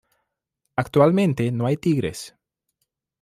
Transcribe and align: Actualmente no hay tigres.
Actualmente 0.77 1.51
no 1.51 1.67
hay 1.67 1.77
tigres. 1.77 2.35